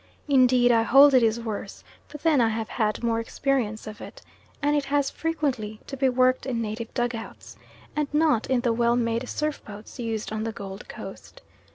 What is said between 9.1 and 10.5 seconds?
surf boats used on